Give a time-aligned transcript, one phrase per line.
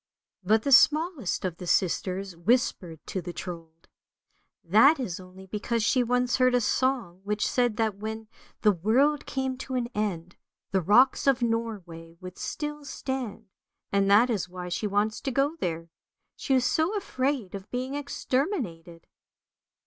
[0.51, 3.87] "But the smallest of the sisters whispered to the Trold,"
[4.79, 8.27] that is only because she once heard a song which said that when
[8.61, 10.37] the world came to an end,
[10.71, 13.45] the rocks of Norway would still stand,
[13.91, 15.91] and that is why she wants to go there,
[16.35, 19.05] she is so afraid of being exterminated."